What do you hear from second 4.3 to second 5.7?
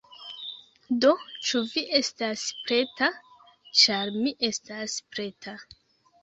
estas preta!